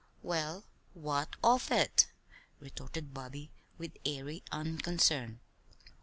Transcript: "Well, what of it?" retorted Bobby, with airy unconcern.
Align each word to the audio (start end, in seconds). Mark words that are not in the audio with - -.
"Well, 0.23 0.65
what 0.95 1.35
of 1.43 1.69
it?" 1.71 2.07
retorted 2.59 3.13
Bobby, 3.13 3.51
with 3.77 3.97
airy 4.03 4.41
unconcern. 4.51 5.41